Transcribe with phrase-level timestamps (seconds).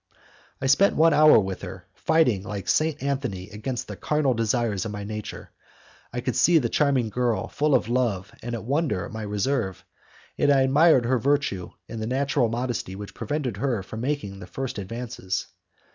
[0.59, 4.91] I spent one hour with her, fighting like Saint Anthony against the carnal desires of
[4.91, 5.51] my nature.
[6.11, 9.85] I could see the charming girl full of love and of wonder at my reserve,
[10.39, 14.47] and I admired her virtue in the natural modesty which prevented her from making the
[14.47, 15.45] first advances.